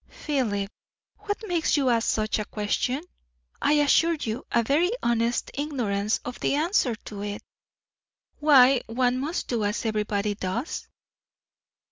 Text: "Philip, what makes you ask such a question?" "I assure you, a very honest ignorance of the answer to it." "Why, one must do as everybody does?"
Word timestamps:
"Philip, 0.09 0.71
what 1.19 1.47
makes 1.47 1.77
you 1.77 1.89
ask 1.91 2.09
such 2.09 2.39
a 2.39 2.45
question?" 2.45 3.03
"I 3.61 3.73
assure 3.73 4.15
you, 4.15 4.47
a 4.51 4.63
very 4.63 4.89
honest 5.03 5.51
ignorance 5.53 6.17
of 6.25 6.39
the 6.39 6.55
answer 6.55 6.95
to 6.95 7.21
it." 7.21 7.43
"Why, 8.39 8.81
one 8.87 9.19
must 9.19 9.47
do 9.47 9.63
as 9.63 9.85
everybody 9.85 10.33
does?" 10.33 10.87